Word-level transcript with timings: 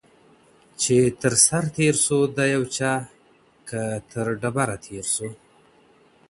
چي 0.81 0.97
تر 1.21 1.33
سر 1.45 1.63
تېر 1.75 1.95
سو 2.05 2.17
د 2.37 2.39
يو 2.53 2.63
چا، 2.75 2.93
که 3.67 3.81
تر 4.11 4.27
ډبره 4.41 4.77
تېر 4.85 5.05
سو 5.15 5.27